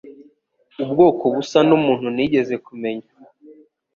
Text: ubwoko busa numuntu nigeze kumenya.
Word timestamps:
ubwoko 0.83 1.23
busa 1.33 1.59
numuntu 1.67 2.07
nigeze 2.15 2.55
kumenya. 2.65 3.09